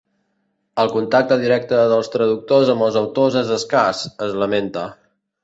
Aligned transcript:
El 0.83 0.87
contacte 0.93 1.37
directe 1.43 1.81
dels 1.91 2.09
traductors 2.15 2.73
amb 2.75 2.87
els 2.87 2.99
autors 3.03 3.39
és 3.45 3.53
escàs, 3.59 4.03
es 4.31 4.35
lamenta. 4.47 4.89